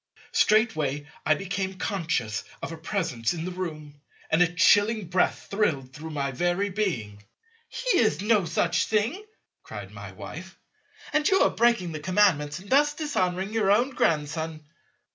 Straightway 0.31 1.05
I 1.27 1.35
became 1.35 1.75
conscious 1.77 2.43
of 2.63 2.71
a 2.71 2.77
Presence 2.77 3.35
in 3.35 3.45
the 3.45 3.51
room, 3.51 4.01
and 4.31 4.41
a 4.41 4.51
chilling 4.51 5.05
breath 5.09 5.45
thrilled 5.51 5.93
through 5.93 6.09
my 6.09 6.31
very 6.31 6.71
being. 6.71 7.21
"He 7.69 7.99
is 7.99 8.19
no 8.19 8.45
such 8.45 8.87
thing," 8.87 9.23
cried 9.61 9.91
my 9.91 10.11
Wife, 10.13 10.57
"and 11.13 11.29
you 11.29 11.41
are 11.43 11.51
breaking 11.51 11.91
the 11.91 11.99
Commandments 11.99 12.59
in 12.59 12.69
thus 12.69 12.95
dishonouring 12.95 13.53
your 13.53 13.69
own 13.69 13.91
Grandson." 13.91 14.65